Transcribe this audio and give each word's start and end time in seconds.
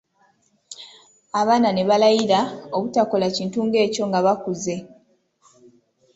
Abaana 1.39 1.69
ne 1.73 1.83
balayira 1.89 2.39
obutakola 2.75 3.27
kintu 3.35 3.59
ng'ekyo 3.65 4.03
nga 4.09 4.19
bakuze. 4.25 4.75